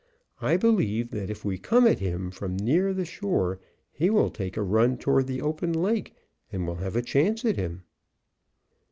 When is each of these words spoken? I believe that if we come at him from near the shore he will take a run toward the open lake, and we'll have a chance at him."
I 0.41 0.57
believe 0.57 1.11
that 1.11 1.29
if 1.29 1.45
we 1.45 1.59
come 1.59 1.85
at 1.85 1.99
him 1.99 2.31
from 2.31 2.57
near 2.57 2.91
the 2.91 3.05
shore 3.05 3.59
he 3.91 4.09
will 4.09 4.31
take 4.31 4.57
a 4.57 4.63
run 4.63 4.97
toward 4.97 5.27
the 5.27 5.43
open 5.43 5.71
lake, 5.73 6.15
and 6.51 6.65
we'll 6.65 6.77
have 6.77 6.95
a 6.95 7.03
chance 7.03 7.45
at 7.45 7.55
him." 7.55 7.83